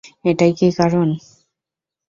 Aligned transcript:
এটাই 0.25 0.51
কি 0.57 0.67
কারন? 0.77 1.09